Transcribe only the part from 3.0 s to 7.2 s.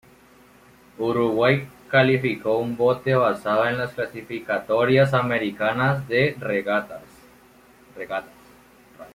basado en las clasificatorias americanas de regatas.